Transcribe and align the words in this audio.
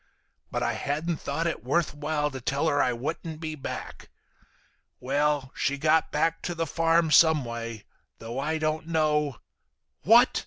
But 0.49 0.63
I 0.63 0.73
hadn't 0.73 1.17
thought 1.17 1.45
it 1.45 1.63
worth 1.63 1.93
while 1.93 2.31
to 2.31 2.41
tell 2.41 2.67
her 2.67 2.81
I 2.81 2.91
wouldn't 2.91 3.39
be 3.39 3.53
back. 3.53 4.09
Well, 4.99 5.51
she 5.55 5.77
got 5.77 6.11
back 6.11 6.41
to 6.41 6.55
the 6.55 6.65
farm 6.65 7.11
some 7.11 7.45
way, 7.45 7.83
though 8.17 8.39
I 8.39 8.57
don't 8.57 8.87
know—" 8.87 9.37
"What!" 10.01 10.39